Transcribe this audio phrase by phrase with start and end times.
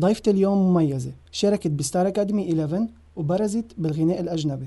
[0.00, 2.86] ضيفتي اليوم مميزة شاركت بستار أكاديمي 11
[3.16, 4.66] وبرزت بالغناء الأجنبي.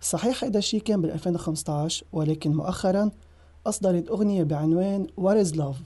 [0.00, 3.10] صحيح هذا الشيء كان بال 2015 ولكن مؤخرا
[3.66, 5.76] أصدرت أغنية بعنوان What is Love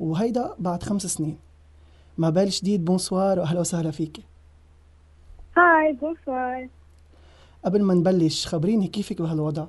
[0.00, 1.38] وهيدا بعد خمس سنين.
[2.18, 4.20] مابال جديد bonsoir وأهلا وسهلا فيك.
[5.56, 6.68] Hi bonsoir.
[7.64, 9.66] قبل ما نبلش خبريني كيفك بهالوضع؟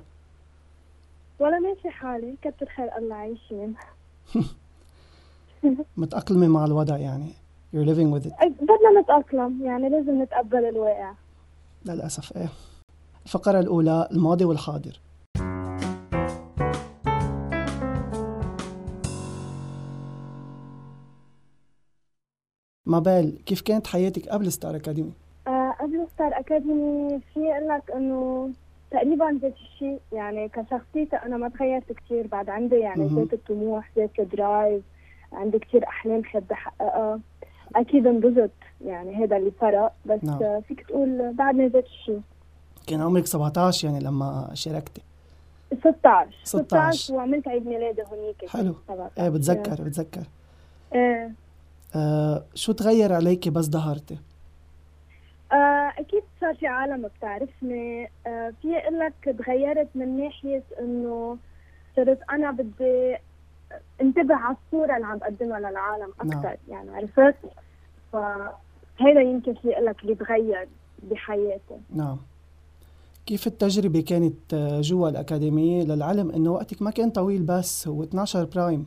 [1.38, 3.74] ولا ماشي حالي كتر خير الله عايشين
[5.96, 7.32] متأقلمة مع الوضع يعني.
[7.72, 8.32] You're living with it.
[8.60, 11.12] بدنا نتأقلم يعني لازم نتقبل الواقع.
[11.86, 12.48] للأسف إيه.
[13.26, 15.00] الفقرة الأولى الماضي والحاضر.
[22.86, 25.12] مابال كيف كانت حياتك قبل ستار أكاديمي؟
[25.46, 28.50] آه قبل ستار أكاديمي في أقول لك إنه
[28.90, 34.10] تقريبا ذات الشيء يعني كشخصيتي أنا ما تغيرت كثير بعد عندي يعني ذات الطموح ذات
[34.18, 34.82] ال drive
[35.32, 37.20] عندي كثير أحلام حابة أحققها.
[37.76, 38.50] أكيد انبسط
[38.84, 39.92] يعني هذا اللي فرق.
[40.06, 40.60] بس نعم.
[40.60, 42.20] فيك تقول بعدني ذات الشيء
[42.86, 45.02] كان عمرك 17 يعني لما شاركتي؟
[45.80, 48.74] 16 16 وعملت عيد ميلادي هونيك حلو.
[49.18, 50.22] إيه بتذكر بتذكر.
[50.94, 51.32] إيه.
[51.96, 54.18] آه شو تغير عليكي بس ظهرتي؟
[55.52, 58.10] آه أكيد صار في عالم بتعرفني.
[58.26, 61.38] آه في أقول لك تغيرت من ناحية إنه
[61.96, 63.16] صرت أنا بدي
[64.00, 66.56] انتبه على الصورة اللي عم بقدمها للعالم أكثر نعم.
[66.68, 67.36] يعني عرفت؟
[68.12, 70.68] فهيدا يمكن في لك اللي تغير
[71.02, 72.16] بحياتي نعم.
[73.26, 78.86] كيف التجربة كانت جوا الأكاديمية للعلم إنه وقتك ما كان طويل بس هو 12 برايم؟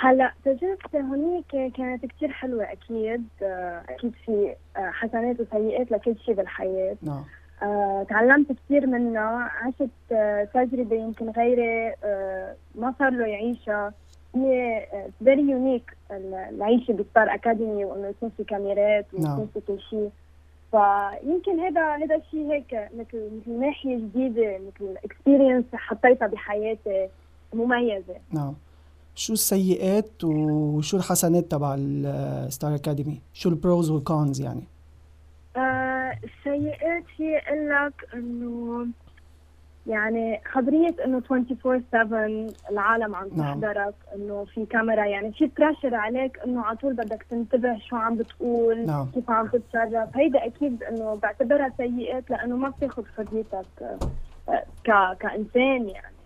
[0.00, 6.34] هلأ تجربتي هونيك كانت كثير حلوة أكيد آه، أكيد في آه، حسنات وسيئات لكل شيء
[6.34, 6.96] بالحياة.
[7.02, 7.24] نعم.
[8.08, 9.90] تعلمت كثير منها عشت
[10.54, 11.94] تجربة يمكن غيري
[12.74, 13.92] ما صار له يعيشها
[14.34, 14.86] هي
[15.24, 15.96] very unique
[16.50, 19.46] العيشة بستار أكاديمي وإنه يكون في كاميرات ويكون نعم.
[19.54, 20.10] في كل شيء
[20.70, 27.08] فيمكن هذا هذا الشيء هيك مثل مثل ناحية جديدة مثل experience حطيتها بحياتي
[27.54, 28.54] مميزة نعم
[29.14, 34.62] شو السيئات وشو الحسنات تبع الستار اكاديمي؟ شو ال pros وال cons يعني؟
[35.56, 35.89] آه
[36.24, 38.86] السيئات هي لك إنه
[39.86, 41.94] يعني خبرية إنه 24/7
[42.70, 43.60] العالم عم نعم.
[43.60, 48.16] تحضرك إنه في كاميرا يعني في بريشر عليك إنه على طول بدك تنتبه شو عم
[48.16, 49.06] بتقول نعم.
[49.14, 53.66] كيف عم تتصرف هيدا أكيد إنه بعتبرها سيئات لأنه ما بتاخذ حريتك
[54.48, 56.16] آه، ك كإنسان يعني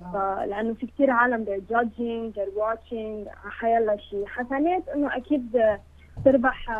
[0.00, 0.48] نعم.
[0.48, 5.60] لأنه في كثير عالم they're judging they're watching حيلا شيء حسنات إنه أكيد
[6.24, 6.70] تربح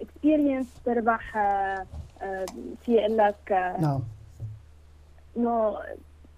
[0.00, 1.86] اكسبيرينس آه، تربح آه،
[2.84, 4.00] في أقول لك نعم
[5.36, 5.76] إنه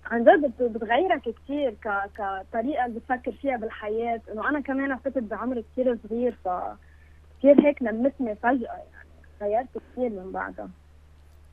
[0.07, 1.75] عن جد بتغيرك كثير.
[2.15, 6.49] كطريقة اللي بتفكر فيها بالحياة إنه أنا كمان فتت بعمر كثير صغير ف
[7.39, 8.87] كثير هيك نمتني فجأة يعني
[9.43, 10.69] غيرت كثير من بعدها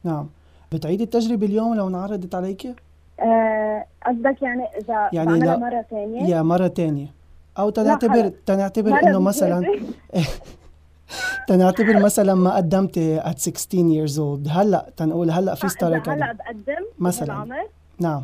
[0.03, 0.27] نعم
[0.71, 2.75] بتعيدي التجربة اليوم لو انعرضت عليك؟
[3.19, 7.07] آه، قصدك يعني إذا يعني لا مرة ثانية؟ يا مرة ثانية
[7.59, 9.65] أو تنعتبر تنعتبر إنه مثلا
[11.49, 14.51] تنعتبر مثلا ما قدمتي at 16 years old.
[14.51, 17.65] هلأ تنقول هلأ في ستار اكاديمي هلأ بقدم مثلا.
[17.99, 18.23] نعم.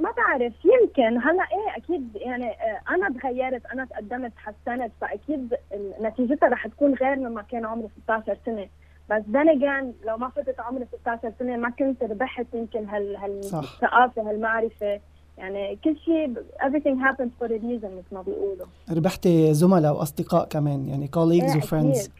[0.00, 1.18] ما بعرف يمكن.
[1.18, 5.54] هلأ إيه أكيد يعني آه، أنا تغيرت أنا تقدمت تحسنت فأكيد
[6.00, 8.68] نتيجتها رح تكون غير مما كان عمري 16 سنة.
[9.10, 15.00] بس جان لو ما فتت عمري 16 سنة ما كنت ربحت يمكن هال هالثقافة هالمعرفة.
[15.38, 18.66] يعني كل شيء everything happens for a reason مثل ما بيقولوا.
[18.96, 22.10] ربحتي زملاء وأصدقاء كمان يعني colleagues إيه وفريندز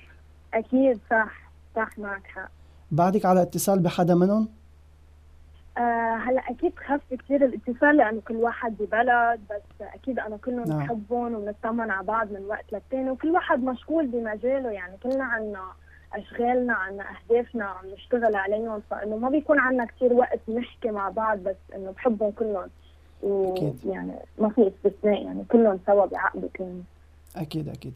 [0.55, 0.65] أكيد.
[0.65, 1.51] أكيد صح.
[1.77, 2.49] صح معك حق.
[2.91, 4.49] بعدك على اتصال بحدا منهم؟
[5.79, 10.79] آه هلأ أكيد خف كثير الاتصال لأنه كل واحد ببلد بس أكيد أنا كلهم نعم.
[10.79, 14.71] بحبهم وبنطمن على بعض من وقت للتاني وكل واحد مشغول بمجاله.
[14.71, 15.63] يعني كلنا عنا
[16.13, 21.39] أشغالنا عنا أهدافنا عم نشتغل عليهم فإنه ما بيكون عنا كثير وقت نحكي مع بعض
[21.39, 22.69] بس إنه بحبهم كلهم.
[23.23, 26.85] ويعني ما في استثناء يعني كلهم سوا بيعقدوا كلهم
[27.37, 27.93] أكيد أكيد.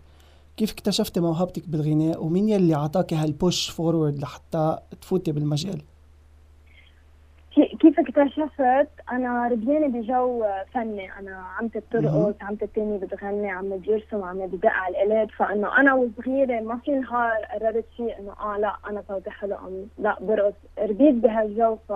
[0.57, 5.83] كيف اكتشفتي موهبتك بالغناء؟ ومين يلي اعطاكي ال push forward لحتى تفوتي بالمجال؟
[7.81, 10.45] كيف اكتشفت؟ أنا ربيانة بجو
[10.75, 11.13] فني.
[11.19, 16.61] أنا عمتي بترقص عمتي الثاني بتغني عمي بيرسم عمي بدق على الالات فإنه أنا وصغيرة
[16.61, 19.57] ما في نهار قررت فيه إنه آه لا أنا صوتي حلو
[19.99, 20.55] لا برقص.
[20.79, 21.93] ربيت بهالجو ف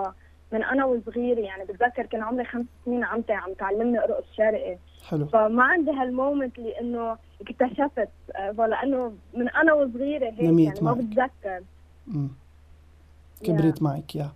[0.53, 4.77] من أنا وصغيرة يعني بتذكر كان عمري خمس سنين عمتي عم تعلمني ارقص شرقي.
[5.09, 5.25] حلو.
[5.25, 8.09] فما عندي هالمومنت اللي إنه اكتشفت
[8.57, 11.61] لأنه من أنا وصغيرة هيك يعني ما بتذكر.
[13.43, 14.31] كبرت معك يا.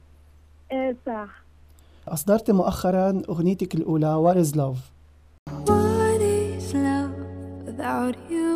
[0.72, 1.30] إيه صح.
[2.08, 4.80] أصدرت مؤخرا أغنيتك الأولى What is love
[5.70, 7.16] What is love
[7.68, 8.50] without you.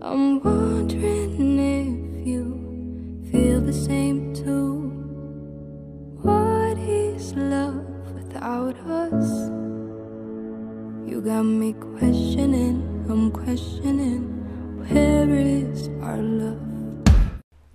[0.00, 2.44] I'm wondering if you
[3.30, 4.77] feel the same too.
[7.28, 9.50] What is love without us?
[11.10, 12.76] You got me questioning,
[13.10, 14.22] I'm questioning,
[14.78, 16.58] where is our love?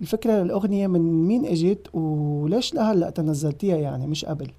[0.00, 4.50] الفكرة الأغنية من مين اجت وليش لهلأ تنزلتيها يعني مش قبل؟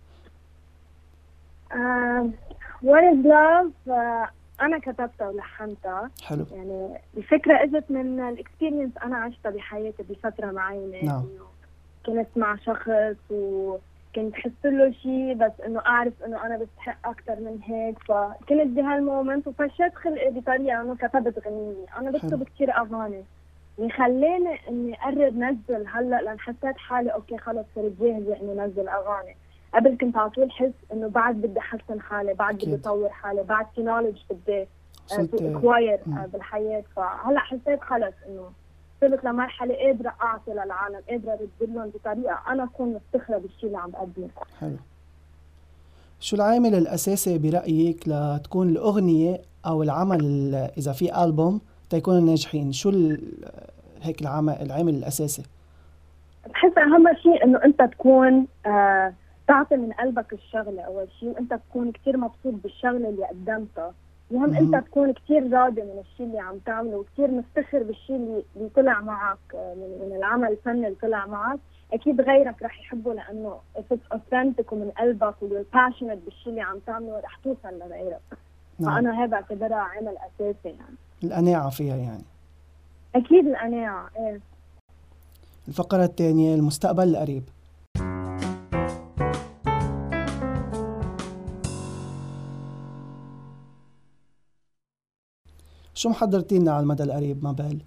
[2.83, 3.71] What Is Love
[4.61, 11.05] أنا كتبتها ولحنتها حلو يعني الفكرة إجت من ال experience أنا عشتها بحياتي بفترة معينة
[11.05, 11.25] نعم
[12.05, 12.89] كنت مع شخص
[14.17, 17.99] وكنت حس له شيء بس إنه أعرف إنه أنا بستحق أكثر من هيك.
[17.99, 23.23] فكنت بهال moment وفشيت خلقي بطريقه إنه كتبت غنية أنا بكتب كثير أغاني.
[23.79, 28.87] اللي خلاني إني اقرر نزل هلأ لأن حسيت حالي okay خلص صرت جاهزة اني نزل
[28.87, 29.35] أغاني.
[29.73, 33.65] قبل كنت على طول حس إنه بعد بدي أحسن حالي بعد بدي أطور حالي بعد
[33.75, 34.67] في knowledge بدي
[35.11, 36.83] acquire آه، آه، بالحياة.
[36.95, 38.49] فهلا حسيت خلص إنه
[39.01, 42.39] وصلت لمرحله قادرة أعطي للعالم قادرة ارد لهم بطريقة.
[42.47, 44.29] أنا أكون مفتخرة بالشيء اللي عم بقدمه.
[44.59, 44.77] حلو.
[46.19, 52.89] شو العامل الأساسي برأيك لتكون الأغنية أو العمل إذا في ألبوم تيكونوا ناجحين؟ شو
[54.01, 55.43] هيك العامل العامل الأساسي؟
[56.49, 59.13] بحس أهم شيء إنه أنت تكون آه
[59.47, 63.93] تعطي من قلبك الشغلة أول شيء وأنت تكون كثير مبسوط بالشغلة اللي قدمتها.
[64.31, 68.69] المهم انت تكون كثير راضي من الشيء اللي عم تعمله وكثير مفتخر بالشيء اللي, اللي
[68.75, 71.59] طلع معك آه، من, من العمل الفني اللي طلع معك.
[71.93, 76.79] أكيد غيرك رح يحبه لأنه it's authentic ومن قلبك و you're passionate بالشيء اللي عم
[76.87, 78.21] تعمله رح توصل لغيرك.
[78.79, 78.95] نعم.
[78.95, 80.95] فأنا هذا بعتبرها عمل أساسي يعني.
[81.23, 82.23] القناعة فيها يعني.
[83.15, 84.39] أكيد القناعة إيه.
[85.67, 87.43] الفقرة الثانية المستقبل القريب.
[96.05, 97.79] شو محضرتي لنا على المدى القريب Mabelle؟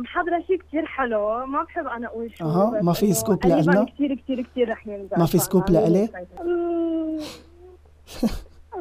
[0.00, 4.14] محضرة شيء كثير حلو ما بحب أنا أقول شو أها ما في scoop لنا؟ كثير
[4.14, 6.08] كثير كثير رح ينزل ما في scoop لإلي؟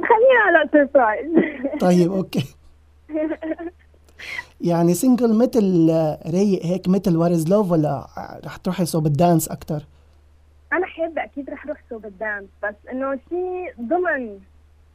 [0.10, 1.32] خلينا على surprise
[1.88, 2.56] طيب okay
[4.62, 5.90] يعني single مثل
[6.34, 8.08] رايق هيك مثل What Is Love ولا
[8.46, 9.84] رح تروحي صوب ال dance أكثر؟
[10.74, 14.40] أنا حابة أكيد رح روح صوب الدانس بس إنه شيء ضمن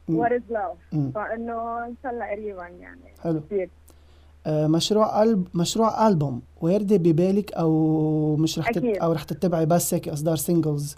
[0.09, 0.77] What Is Love
[1.15, 3.13] فإنه إن شاء الله قريبا يعني.
[3.23, 3.41] حلو.
[3.41, 3.69] كثير
[4.47, 6.41] آه مشروع ألبـ مشروع ألبوم.
[6.61, 8.83] وارد ببالك أو مش رح تت...
[8.85, 10.95] أو رح تتبعي بس هيك إصدار singles؟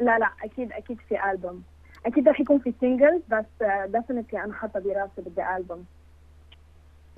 [0.00, 1.62] لا لا أكيد أكيد في ألبوم.
[2.06, 3.44] أكيد رح يكون في singles بس
[3.86, 5.84] definitely أنا حاطة براسي بدي ألبوم.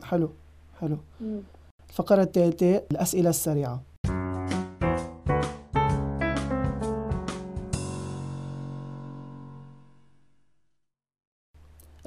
[0.05, 0.31] حلو
[0.81, 0.97] حلو.
[1.89, 3.81] الفقرة الثالثة الأسئلة السريعة.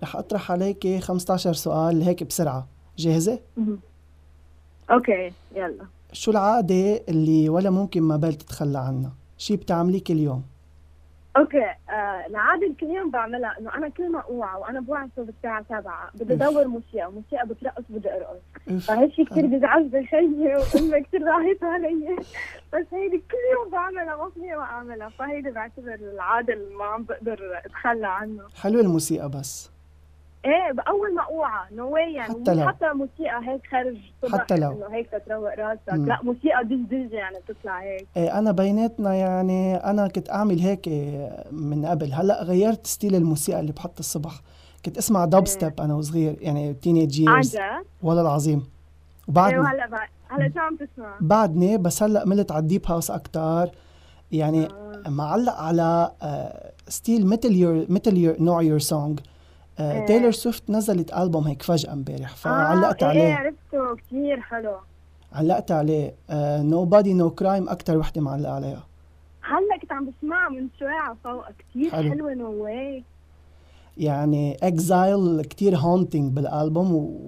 [0.07, 2.68] رح أطرح عليك 15 سؤال هيك بسرعة.
[2.98, 3.39] جاهزة؟
[4.92, 5.86] okay يلا.
[6.13, 10.44] شو العادة اللي ولا ممكن Mabelle تتخلى عنها؟ شي بتعمليه كل يوم؟
[11.38, 15.30] okay آه العادة اللي كل يوم بعملها إنه أنا كل ما اوعى وأنا بوعى صوب
[15.30, 18.40] الساعة 7 بدي أدور موسيقى موسيقى بترقص بدي أرقص.
[18.85, 22.16] فهالشيء كثير بيزعج خيي وامي كثير راحت علي.
[22.73, 25.09] بس هيدي كل يوم بعملها ما فيني ما أعملها.
[25.09, 28.47] فهيدي بعتبر العادة اللي ما عم بقدر أتخلى عنها.
[28.56, 29.69] حلوة الموسيقى بس.
[30.47, 32.68] إيه بأول ما أوعى no way يعني؟ حتى لو.
[32.68, 33.97] حتى موسيقى هيك خارج
[34.33, 34.71] حتى لو.
[34.71, 35.94] إنه هيك تروق راسك.
[35.94, 36.06] مم.
[36.06, 38.07] لا موسيقى دج دج يعني بتطلع هيك.
[38.18, 40.87] إيه أنا بيناتنا يعني أنا كنت أعمل هيك
[41.51, 42.13] من قبل.
[42.13, 44.42] هلأ غيرت style الموسيقى اللي بحط الصبح.
[44.85, 45.85] كنت أسمع دب ستيب إيه.
[45.85, 47.57] أنا وصغير يعني teenage years
[48.04, 48.68] والله العظيم.
[49.27, 52.81] وبعدني إيه وهلأ بعد هلأ شو عم تسمع؟ بعدني بس هلأ ملت على ال deep
[52.87, 53.71] house أكثر
[54.31, 55.09] يعني آه.
[55.09, 56.11] معلق على
[56.87, 59.19] style مثل your مثل your نوع your song
[59.80, 63.22] آه تايلور سويفت نزلت ألبوم هيك فجأة امبارح فعلقت آه عليه.
[63.22, 64.78] إيه عرفته كثير حلو.
[65.34, 66.16] علقت عليه.
[66.61, 68.88] no body, no crime أكثر وحدة معلقة عليها.
[69.42, 72.10] هلا كنت عم بسمعها من شوي على فوق كثير حلو.
[72.10, 73.04] حلوة no way
[73.98, 77.19] يعني exile كثير haunting بالألبوم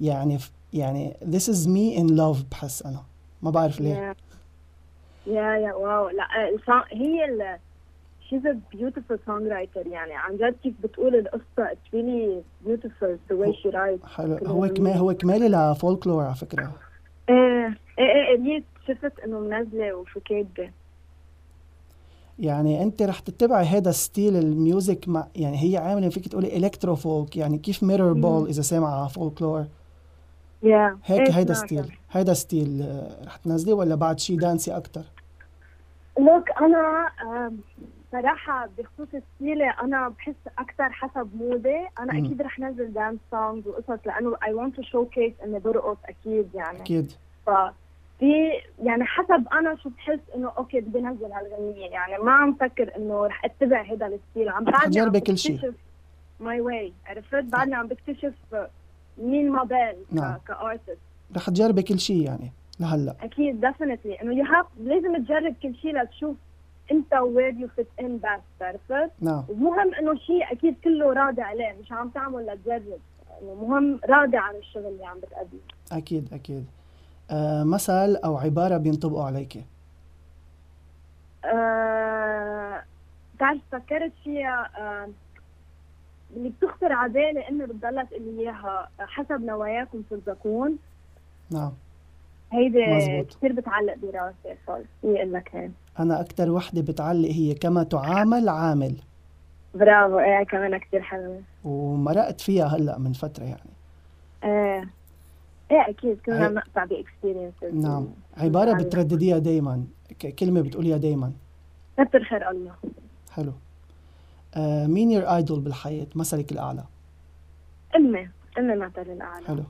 [0.00, 0.38] ويعني
[0.72, 3.02] يعني this is me in love بحس أنا.
[3.42, 4.14] ما بعرف ليه.
[5.26, 6.24] yeah yeah wow لا
[6.92, 7.58] هي ال
[8.28, 10.14] she's a beautiful songwriter يعني.
[10.14, 14.06] عن جد كيف بتقول القصة؟ It's really beautiful the way she writes.
[14.06, 14.38] حلو.
[14.46, 16.72] هو كمان هو كمالة ل folklore على فكرة.
[17.28, 20.70] إيه إيه إيه شفت إنه منزلة وشو كاتبة
[22.38, 26.94] يعني أنت رح تتبعي هذا ال style music مع يعني هي عاملة فيك تقولي electro
[26.94, 29.64] folk يعني كيف mirrorball إذا سامعة folklore
[30.64, 30.94] yeah.
[31.04, 31.92] هيك هيدا style.
[32.10, 32.86] هيدا style
[33.26, 35.02] رح تنزليه ولا بعد شي dancy أكثر
[36.18, 37.08] look أنا
[38.22, 42.24] صراحة بخصوص style ـي أنا بحس أكثر حسب mood ـي، أنا مم.
[42.24, 46.80] أكيد رح نزل dance songs وقصص لأنه I want to showcase إني برقص أكيد يعني.
[46.80, 47.12] أكيد.
[47.46, 48.50] ففي
[48.82, 52.18] يعني حسب أنا شو بحس إنه okay بدي نزل هالغنية يعني.
[52.24, 54.48] ما عم فكر إنه رح أتبع هذا ال style.
[54.48, 55.52] عم بعدني عم كل شي.
[55.52, 55.74] بكتشف
[56.40, 58.34] my way عرفت؟ بعدني عم بكتشف
[59.18, 60.36] مين موديل نعم.
[60.48, 60.98] ك artist
[61.36, 63.16] رح تجربي كل شيء يعني لهلأ.
[63.22, 66.36] أكيد definitely إنه you have لازم تجرب كل شيء لتشوف
[66.92, 69.44] انت where you fit in بس عرفت؟ نعم.
[69.48, 73.00] ومهم إنه شيء أكيد كله راضي عليه مش عم تعمل لتجرب
[73.42, 75.58] انه مهم راضي عن الشغل اللي عم بتأديه
[75.92, 76.66] أكيد أكيد.
[77.30, 79.64] آه مثل أو عبارة بينطبقوا عليك.
[81.44, 82.82] آه،
[83.36, 85.08] بتعرف فكرت فيها آه،
[86.36, 90.78] اللي بتخطر على بالي إنه بتضلها تقول لي إياها حسب نواياكم ترزقون
[91.50, 91.72] نعم.
[92.52, 93.22] هيدي.
[93.24, 94.56] كثير بتعلق براسي
[95.04, 98.96] لك هيك أنا أكثر وحدة بتعلق هي كما تعامل عامل.
[99.74, 101.40] برافو إيه كمان كثير حلوة.
[101.64, 103.70] ومرقت فيها هلأ من فترة يعني.
[104.44, 104.88] إيه.
[105.70, 108.08] إيه أكيد كلنا هي- عم نقطع باكسبيرينسز نعم.
[108.36, 109.84] عبارة بتردديها دائما
[110.38, 111.32] كلمة بتقوليها دائما
[111.98, 112.72] كتر خير الله.
[113.32, 113.52] حلو.
[114.54, 116.84] آه مين your idol بالحياة؟ مثلك الأعلى.
[117.96, 119.46] أمي أمي مثل الأعلى.
[119.46, 119.64] حلو.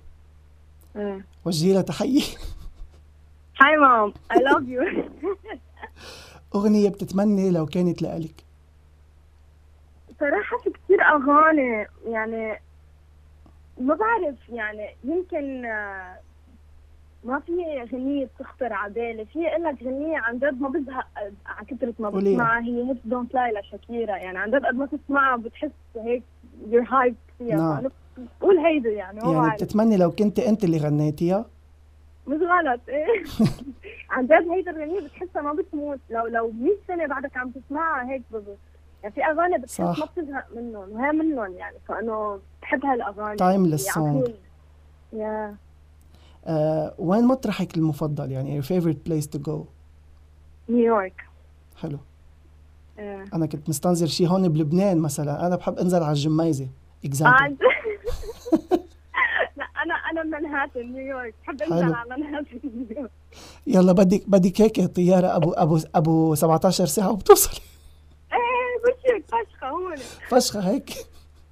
[0.96, 1.24] إيه.
[1.44, 2.22] وجهي لها تحيه
[3.60, 4.82] hi mom I love you
[6.54, 8.34] أغنية بتتمني لو كانت لإلك.
[10.20, 12.60] صراحة في كثير أغاني يعني
[13.80, 16.16] ما بعرف يعني يمكن آه،
[17.24, 17.52] ما في
[17.92, 19.24] غنية بتخطر على بالي.
[19.26, 21.06] في أقول لك غنية عن جد ما بزهق
[21.46, 22.10] على كثرة ما.
[22.10, 24.16] بسمعها هي Hips Don't Lie لشاكيرا.
[24.16, 26.22] يعني عن جد قد ما تسمعها بتحس هيك
[26.68, 27.56] your hype فيها.
[27.56, 27.88] نعم.
[28.40, 29.54] قول هيدي يعني يعني بعرف.
[29.54, 31.46] بتتمني لو كنت أنت اللي غنيتيها؟
[32.26, 32.80] مش غلط.
[32.88, 33.06] إيه
[34.10, 35.98] عن جد هيدي الغنية بتحسها ما بتموت.
[36.10, 38.56] لو لو 100 سنة بعدك عم تسمعها هيك بب-
[39.02, 39.98] يعني في أغاني بتحس صح.
[39.98, 41.76] ما بتزهق منهم وهي منهم يعني.
[41.88, 43.36] فإنه بحب هالأغاني.
[43.78, 43.94] Song.
[43.94, 44.34] طول.
[45.12, 45.56] يا
[46.98, 49.52] وين مطرحك المفضل؟ يعني your favorite place to go
[50.68, 51.22] نيويورك
[51.82, 51.98] حلو.
[52.98, 53.24] إيه.
[53.34, 55.46] أنا كنت مستنظر شيء هون بلبنان مثلا.
[55.46, 56.68] أنا بحب أنزل على الجميزة.
[57.04, 57.56] example
[60.76, 61.72] نيويورك بحب حلو.
[61.74, 63.10] انزل على منهاتن نيويورك
[63.66, 67.60] يلا بدك بدك هيك طيارة ابو ابو أبو 17 ساعة وبتوصل.
[68.32, 69.96] إيه بشك فشخة هون.
[70.28, 70.90] فشخة هيك.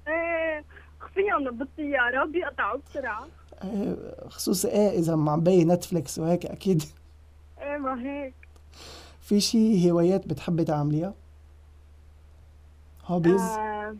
[0.07, 0.63] إيه
[0.99, 3.27] خفيهم بالطيارة بيقطعوا بسرعة.
[3.63, 3.95] آه،
[4.29, 6.83] خصوصي إيه إذا عم بي نتفليكس وهيك أكيد.
[7.61, 8.33] إيه ما هيك.
[9.21, 11.13] في شي هوايات بتحبي تعمليها؟
[13.05, 13.95] hobbies آه،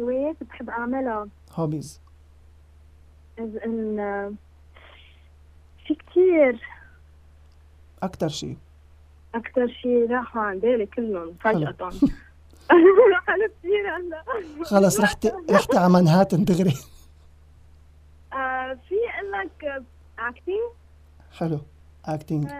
[0.00, 1.28] هوايات بحب أعملها.
[1.54, 2.00] hobbies
[5.86, 6.60] في كتير.
[8.02, 8.56] أكثر شي.
[9.34, 11.74] أكتر شيء راحوا عن بالي كلهم فجأة.
[12.70, 14.24] حلو كثير هلا.
[14.64, 16.74] خلص رحتي رحتي على منهاتن دغري.
[18.32, 19.84] آه، في أقول لك
[20.18, 20.60] acting
[21.32, 21.60] حلو
[22.04, 22.50] acting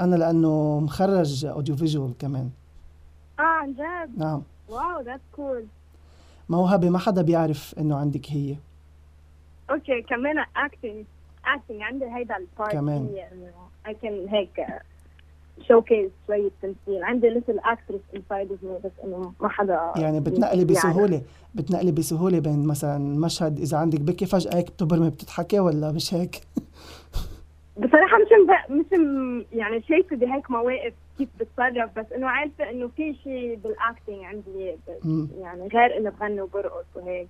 [0.00, 2.50] أنا لأنه مخرج audio visual كمان.
[3.38, 4.42] آه عن جد؟ نعم.
[4.68, 5.66] wow that's cool
[6.48, 8.56] موهبة ما حدا بيعرف إنه عندك هي.
[9.70, 11.04] okay كمان acting
[11.46, 13.08] acting عندي هيدا ال part كمان.
[13.86, 14.66] اي كان هيك
[15.68, 20.86] showcase شوية تمثيل عندي little actress inside of بس انه ما حدا يعني بتنقلي بيعرف.
[20.86, 21.22] بسهولة
[21.54, 26.36] بتنقلي بسهولة بين مثلا مشهد إذا عندك بكي فجأة هيك بتبرمي بتضحكي ولا مش هيك
[27.80, 28.70] بصراحة مش.
[28.70, 28.98] مش.
[29.52, 34.76] يعني شايفة بهيك مواقف كيف بتصرف بس إنه عارفة إنه في شيء بال acting عندي.
[35.40, 37.28] يعني غير إنه بغني وبرقص وهيك.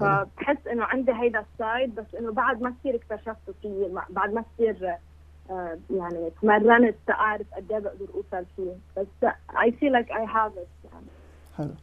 [0.00, 4.44] فبحس إنه عندي هيدا ال side بس إنه بعد ما كثير اكتشفته فيه بعد ما
[4.54, 4.96] كثير
[5.50, 8.72] آه، يعني تمرنت تعرف قد إيه بقدر أوصل فيه.
[8.96, 10.92] بس I feel like I have it.
[10.92, 11.06] يعني
[11.56, 11.74] حلو.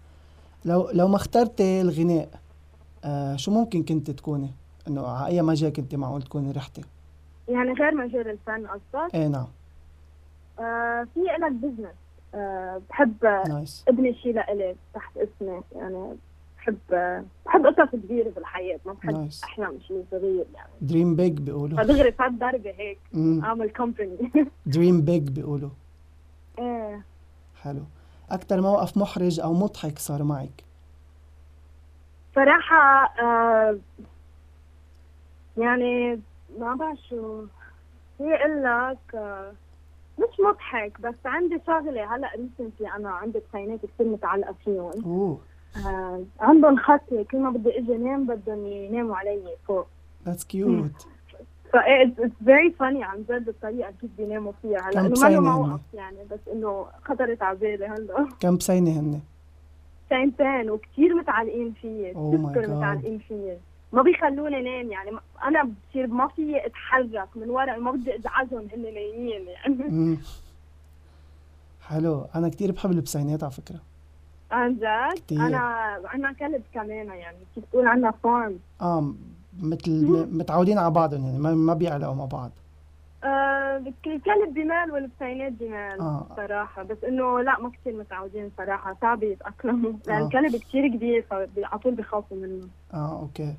[0.66, 2.30] لو لو ما اخترتي الغناء
[3.06, 4.52] آه شو ممكن كنت تكوني؟
[4.88, 6.82] إنه على أي مجال كنت معقول تكوني رحتي؟
[7.48, 9.48] يعني غير مجال الفن قصدك؟ إيه نعم.
[10.60, 11.96] آه في لك بزنس
[12.36, 15.62] آه بحب نايس ابني شيء لإلي تحت اسمي.
[15.76, 16.16] يعني
[16.68, 16.78] بحب
[17.46, 20.70] بحب قصص كبيرة بالحياة ما بحب نايس أحلام شيء صغير يعني.
[20.82, 21.78] dream big بيقولوا.
[21.78, 23.00] فدغري فات ضربة هيك
[23.44, 24.32] أعمل company
[24.66, 25.70] dream big بيقولوا.
[26.60, 27.02] إيه.
[27.62, 27.82] حلو.
[28.30, 30.64] أكثر موقف محرج أو مضحك صار معك؟
[32.36, 33.78] صراحة آه
[35.58, 36.20] يعني
[36.60, 37.46] ما بعرف شو
[38.20, 39.52] هي أقول لك آه
[40.20, 42.16] مش مضحك بس عندي شغلة.
[42.16, 45.04] هلأ recently أنا عندي بسينات كثير متعلقة فيهم.
[45.06, 45.40] أوه.
[45.78, 49.88] آه عندهم خطة كل ما بدي إجي نام بدهم يناموا علي فوق.
[50.26, 50.92] that's cute
[51.76, 54.90] it's very funny عن جد الطريقة كيف بيناموا فيها.
[54.90, 58.28] هلا إنه ما؟ موقف يعني بس إنه خطرت على بالي هلا.
[58.42, 59.20] كم بسينة هن؟
[60.10, 62.18] سنتين وكثير متعلقين فيي Oh
[62.56, 62.76] كثير.
[62.78, 63.58] متعلقين فيي.
[63.94, 65.12] ما بيخلوني نام يعني
[65.44, 70.18] أنا بصير ما في أتحرك من ورا ما بدي أزعجهم هن نايمين يعني.
[71.88, 72.26] حلو.
[72.36, 73.80] أنا كتير بحب البسينات على فكرة.
[74.52, 75.42] عن جد؟ كتير.
[75.42, 75.58] أنا
[76.06, 79.14] عنا كلب كمان يعني كيف تقول عنا فارم آه
[79.62, 79.92] مثل
[80.32, 82.52] متعودين على بعضهم يعني ما ما بيعلقوا مع بعض.
[83.24, 86.28] آه الكلب بمال والبسينات بمال آه.
[86.36, 89.92] صراحة بس إنه لا ما كثير متعودين صراحة صعب يتأقلموا.
[90.08, 90.26] لأن آه.
[90.26, 91.48] الكلب كثير كبير فعلى
[91.84, 92.68] طول بخافوا منه.
[92.94, 93.54] آه okay.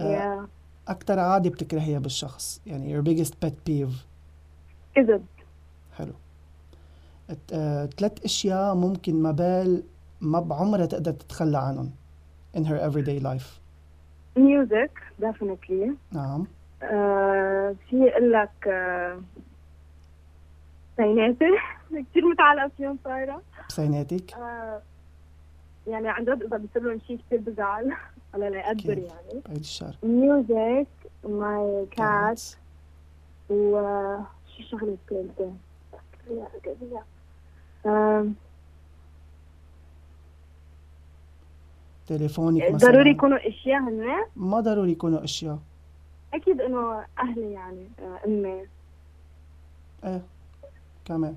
[0.00, 0.46] آه يا
[0.88, 3.92] أكتر عادة بتكرهيها بالشخص يعني your biggest pet peeve.
[4.94, 5.24] كذب.
[5.96, 6.12] حلو.
[7.28, 9.82] ت- آه، ثلاث أشياء ممكن ما بال
[10.20, 11.90] ما بعمرها تقدر تتخلى عنهم
[12.56, 13.46] in her everyday life.
[14.36, 14.90] music
[15.22, 15.90] definitely.
[16.12, 16.46] نعم.
[16.82, 19.20] آه في أقول لك آه
[20.98, 21.44] بسيناتي
[22.10, 23.42] كثير متعلقة فيهم صايرة.
[23.68, 24.82] بسيناتك آه
[25.86, 27.92] يعني عن جد إذا بصير لهم شيء كثير بزعل.
[28.34, 28.98] على لا يقدر.
[28.98, 29.40] يعني.
[29.46, 29.96] بعيد الشر.
[30.02, 30.86] music
[31.24, 32.56] my cat Cats.
[33.50, 33.80] و
[34.56, 35.52] شو شغلة ثالثة
[42.08, 42.90] تليفونك مثلا.
[42.90, 45.58] ضروري يكونوا أشياء هن ما ضروري يكونوا أشياء.
[46.34, 47.88] أكيد إنه أهلي يعني
[48.26, 48.62] أمي.
[50.04, 50.22] إيه
[51.04, 51.34] كمان.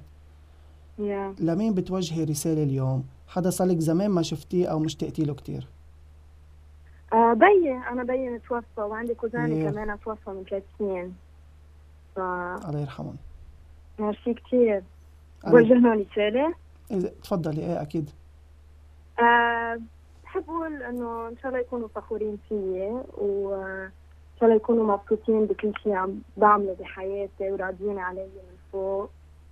[0.99, 1.35] يا.
[1.39, 5.67] لمين بتوجهي رسالة اليوم؟ حدا صار لك زمان ما شفتيه أو مشتقتي له كتير؟
[7.13, 7.71] آه بيي.
[7.91, 9.71] أنا بيي متوفى وعندي كوزاني Yeah.
[9.71, 11.13] كمان توفى من ثلاث سنين.
[12.15, 13.15] ف الله يرحمهم.
[13.99, 14.83] ميرسي كثير
[15.45, 16.53] أنا- بوجه لهم رسالة.
[17.23, 17.61] تفضلي.
[17.61, 18.09] إيه أكيد.
[19.19, 19.79] آه
[20.31, 23.91] بحب أقول انه إن شاء الله يكونوا فخورين فيي وان
[24.39, 29.09] شاء الله يكونوا مبسوطين بكل شيء عم بعمله بحياتي وراضيين علي من فوق.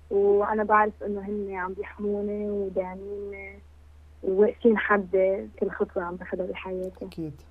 [0.10, 3.60] وأنا بعرف إنه هن عم بيحموني وداعميني
[4.24, 7.06] وواقفين حدي كل خطوة عم باخذها بحياتي.
[7.06, 7.42] أكيد.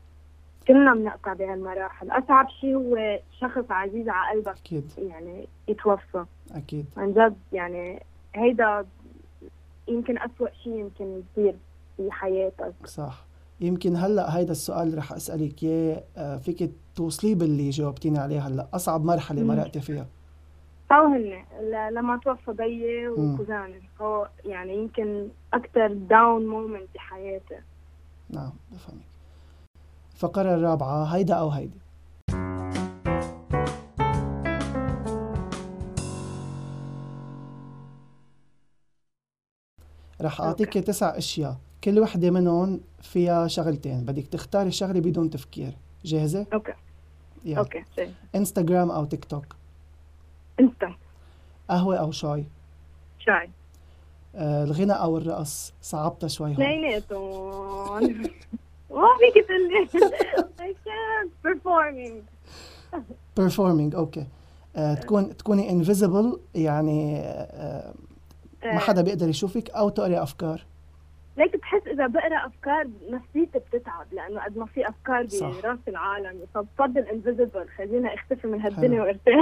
[0.69, 2.11] كلنا بنقطع بهالمراحل.
[2.11, 4.93] أصعب شيء هو شخص عزيز على قلبك أكيد.
[4.99, 6.25] يعني يتوفى.
[6.53, 6.87] أكيد.
[6.97, 8.03] عن جد يعني
[8.35, 8.87] هيدا
[9.89, 11.55] يمكن أسوأ شيء يمكن يصير.
[11.99, 12.75] في حياتك.
[12.87, 13.25] صح.
[13.61, 19.05] يمكن هلأ هيدا السؤال رح أسألك إياه آه، فيك توصليه باللي جاوبتيني عليه هلأ أصعب
[19.05, 19.43] مرحلة.
[19.43, 20.07] مرقتي فيها؟
[20.93, 21.45] أو هن
[21.95, 23.09] لما توفى بيي.
[23.09, 27.59] وكوزاني هو يعني يمكن أكتر داون مومنت بحياتي
[28.31, 29.01] نعم بفهمك.
[30.13, 31.81] الفقرة الرابعة هيدا أو هيدي.
[40.21, 40.73] رح أعطيك.
[40.79, 41.57] تسع أشياء.
[41.85, 44.05] كل وحدة منهم فيها شغلتين.
[44.05, 45.73] بدك تختاري شغلة بدون تفكير.
[46.05, 46.73] جاهزة؟ okay.
[47.45, 47.59] يلا.
[47.59, 47.85] okay.
[48.35, 49.47] انستغرام أو تيك توك
[50.61, 50.95] انستا
[51.69, 52.45] قهوة أو شاي؟
[53.19, 53.51] شاي.
[54.35, 56.63] آه الغنى أو الرقص؟ صعبتها شوي هون.
[56.63, 58.23] اثنيناتهم
[58.91, 59.89] ما فيك تقول لي
[60.59, 61.31] I can't.
[61.47, 62.23] Performing.
[63.41, 64.27] Performing okay.
[64.77, 67.95] آه تكون تكوني invisible يعني آه
[68.65, 70.65] ما حدا بيقدر يشوفك أو تقري أفكار.
[71.39, 75.27] ليك بحس إذا بقرأ أفكار نفسيتي بتتعب لأنه قد ما في أفكار.
[75.63, 79.37] برأس العالم فبفضل invisible خلينا اختفي من هالدنيا وارتاح.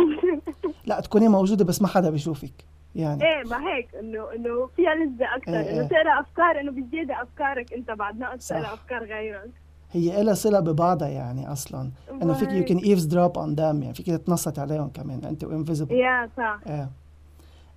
[0.87, 2.53] لا تكوني موجودة بس ما حدا بيشوفك
[2.95, 3.25] يعني.
[3.25, 5.81] إيه ما هيك إنه إنه فيها لذة أكثر إيه، إيه.
[5.81, 8.49] انه تقرأ أفكار إنه بزيادة أفكارك أنت بعد ناقص.
[8.49, 9.51] تقرأ أفكار غيرك.
[9.93, 11.91] هي إلها صلة ببعضها يعني أصلا
[12.23, 15.95] إنه فيك you can eavesdrop on them يعني فيك تتنصت عليهم كمان أنت و invisible
[15.95, 16.59] يا صح.
[16.67, 16.91] إيه.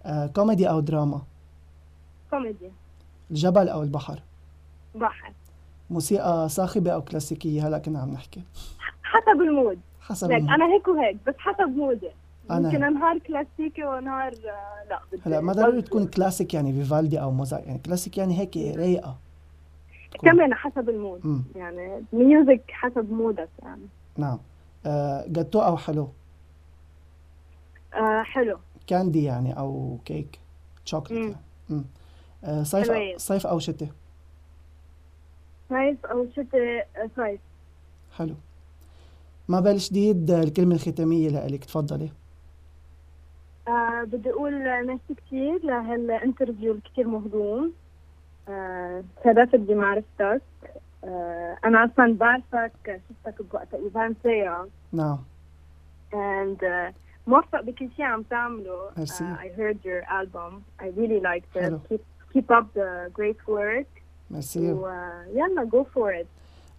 [0.05, 1.21] آه كوميدي أو دراما؟
[2.29, 2.71] كوميدي.
[3.31, 4.19] الجبل أو البحر؟
[4.95, 5.31] بحر.
[5.89, 8.41] موسيقى صاخبة أو كلاسيكية هلا كنا عم نحكي.
[9.03, 9.79] حسب ال mood.
[10.01, 10.49] حسب ال mood.
[10.49, 12.09] أنا هيك وهيك بس حسب mood ي.
[12.09, 17.31] أنا- ممكن نهار كلاسيكي ونهار آه، لا هلا ما ضروري تكون كلاسيك يعني فيفالدي أو
[17.31, 19.17] موزارت يعني كلاسيك يعني هيك رايقة.
[20.23, 21.25] كمان حسب ال mood.
[21.25, 21.43] مم.
[21.55, 23.81] يعني music حسب mood ك يعني.
[24.17, 24.39] نعم.
[24.85, 26.09] آه جاتو أو حلو؟
[27.93, 28.57] آه حلو.
[28.87, 30.39] candy يعني أو cake
[30.85, 31.35] chocolate.
[31.69, 31.83] يعني.
[32.43, 33.17] آه صيف حلوين.
[33.17, 33.89] صيف أو شتاء.
[35.69, 37.39] صيف أو شتاء آه، صيف.
[38.17, 38.35] حلو.
[39.47, 42.09] ما بال جديد آه، الكلمة الختامية لإلك تفضلي.
[43.67, 47.73] آه بدي أقول ميرسي كثير لهال interview الكثير مهضوم.
[48.49, 50.41] آه سعدت بمعرفتك
[51.03, 55.17] آه أنا أصلا بعرفك شفتك بوقت ايفان سيا نعم.
[56.13, 56.93] And uh,
[57.27, 58.89] موفق بكل شيء عم تعمله.
[58.97, 60.63] uh, I heard your album.
[60.81, 61.61] I really liked it.
[61.63, 61.79] حلو.
[61.89, 61.99] keep
[62.33, 64.01] keep up the great work.
[64.31, 66.27] merci ويلا go for it.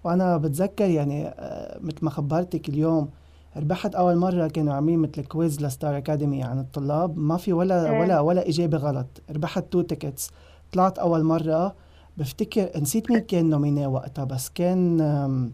[0.05, 3.11] وأنا بتذكر يعني آه، مثل ما خبرتك اليوم
[3.57, 7.19] ربحت أول مرة كانوا عاملين مثل quiz ل Star Academy عن الطلاب.
[7.19, 8.01] ما في ولا إيه.
[8.01, 9.07] ولا ولا إجابة غلط.
[9.31, 10.31] ربحت two tickets
[10.73, 11.75] طلعت أول مرة.
[12.17, 15.53] بفتكر نسيت مين كان nominee وقتها بس كان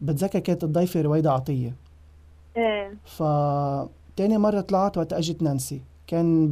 [0.00, 1.74] بتذكر كانت الضيفة رويدا عطية.
[2.56, 2.94] إيه.
[3.04, 3.22] ف
[4.16, 5.82] تاني مرة طلعت وقت اجت نانسي.
[6.06, 6.48] كان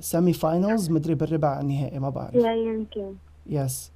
[0.00, 2.34] بال semi finals مدري بالربع النهائي ما بعرف.
[2.34, 3.14] يا يمكن.
[3.46, 3.92] yes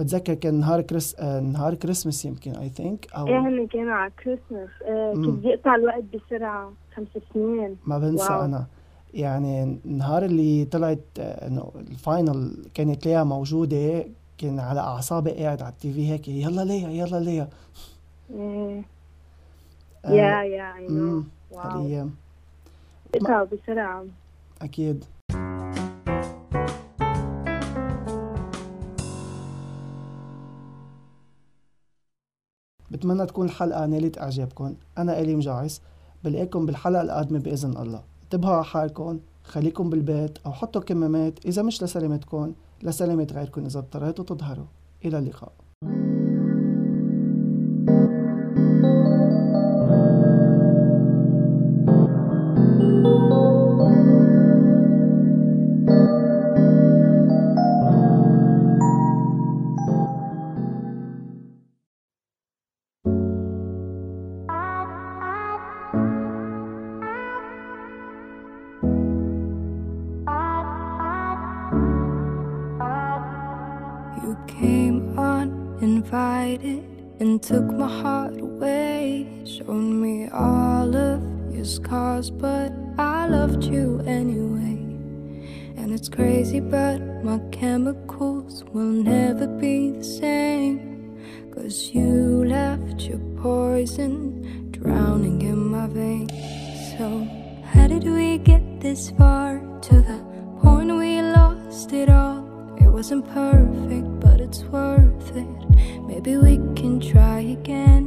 [0.00, 4.12] بتذكر كان نهار Christ آه نهار كريسمس يمكن I think أو إيه هن كانوا على
[4.24, 5.24] كريسماس إيه مم.
[5.24, 7.76] كيف بيقطع الوقت بسرعة خمس سنين.
[7.86, 8.44] ما بنسى wow.
[8.44, 8.66] أنا.
[9.14, 14.04] يعني النهار اللي طلعت آه، إنه ال final كانت ليا موجودة
[14.38, 17.48] كان على أعصابي قاعد على ال TV هيك يلا ليا يلا ليا
[18.34, 18.82] إيه.
[20.04, 22.08] آه، yeah yeah I know wow.
[23.52, 24.04] بسرعة.
[24.62, 25.04] أكيد.
[32.98, 34.74] بتمنى تكون الحلقة نالت إعجابكم.
[34.98, 35.80] أنا إلي مجعس
[36.24, 38.02] بلاقيكم بالحلقة القادمة بإذن الله.
[38.24, 39.18] انتبهوا على حالكم.
[39.44, 44.66] خليكم بالبيت أو حطوا كمامات إذا مش لسلامتكم لسلامة غيركم إذا اضطريتوا تظهروا.
[45.04, 45.52] إلى اللقاء.
[97.88, 99.60] Did we get this far?
[99.80, 100.18] To the
[100.60, 102.44] point we lost it all.
[102.78, 105.48] It wasn't perfect, but it's worth it.
[106.06, 108.04] Maybe we can try again.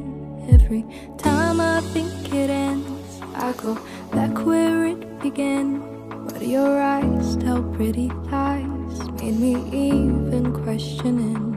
[0.51, 0.85] Every
[1.17, 3.73] time I think it ends, I go
[4.11, 5.81] back where it began.
[6.27, 11.50] But your eyes tell pretty lies, made me even questioning.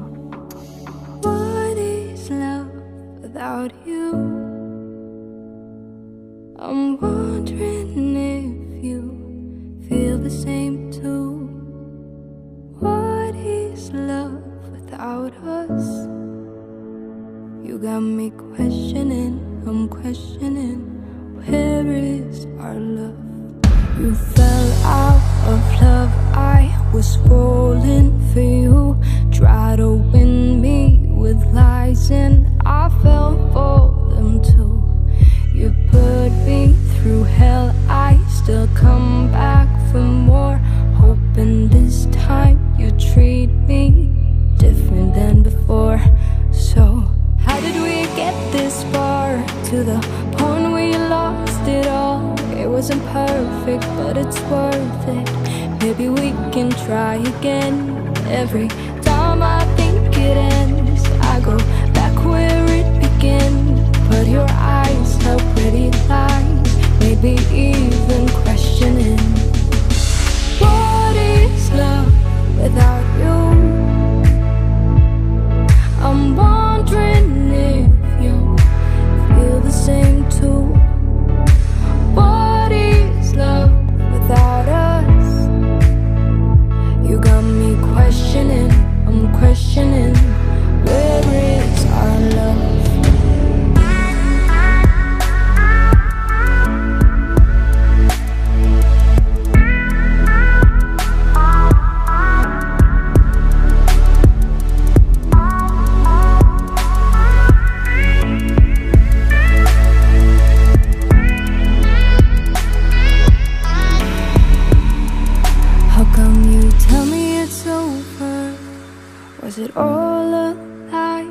[120.14, 120.48] All a
[120.92, 121.30] lie?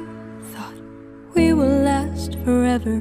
[0.51, 0.79] Thought
[1.35, 2.95] we would last forever.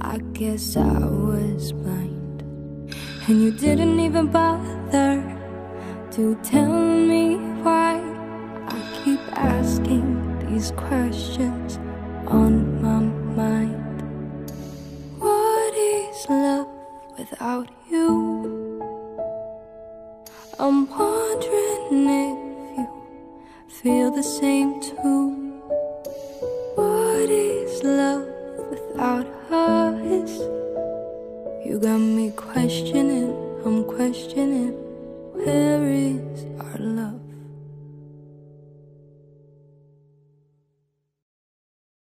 [0.00, 0.98] I guess I
[1.30, 2.44] was blind.
[3.26, 5.12] And you didn't even bother
[6.16, 6.76] to tell
[7.12, 7.24] me
[7.64, 7.92] why.
[8.76, 9.22] I keep
[9.56, 10.06] asking
[10.46, 11.51] these questions